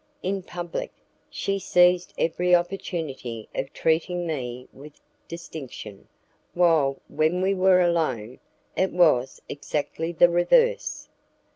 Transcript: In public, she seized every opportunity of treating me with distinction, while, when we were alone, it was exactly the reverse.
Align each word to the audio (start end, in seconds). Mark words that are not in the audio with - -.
In 0.23 0.41
public, 0.41 0.89
she 1.29 1.59
seized 1.59 2.11
every 2.17 2.55
opportunity 2.55 3.47
of 3.53 3.71
treating 3.71 4.25
me 4.25 4.67
with 4.73 4.99
distinction, 5.27 6.07
while, 6.55 6.97
when 7.07 7.39
we 7.39 7.53
were 7.53 7.79
alone, 7.81 8.39
it 8.75 8.91
was 8.91 9.43
exactly 9.47 10.11
the 10.11 10.27
reverse. 10.27 11.07